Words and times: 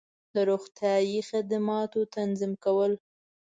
د 0.33 0.35
روغتیایی 0.49 1.19
خدماتو 1.29 1.99
تنظیم 2.15 2.53
کول 2.63 2.91